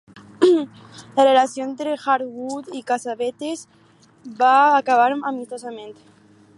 La 1.17 1.25
relació 1.27 1.67
entre 1.69 1.93
Harwood 2.13 2.73
i 2.79 2.83
Cassavetes 2.93 3.63
va 4.43 4.55
acabar 4.83 5.09
amistosament. 5.33 5.95